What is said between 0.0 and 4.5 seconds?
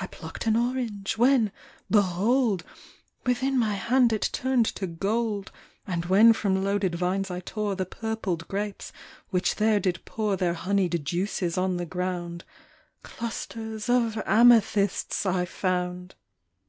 I plucked an orange, when, behold! Within my hand it